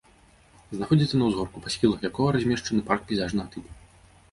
Знаходзіцца 0.77 1.19
на 1.19 1.27
ўзгорку, 1.29 1.61
па 1.67 1.75
схілах 1.75 2.09
якога 2.11 2.29
размешчаны 2.39 2.81
парк 2.91 3.07
пейзажнага 3.15 3.49
тыпу. 3.57 3.71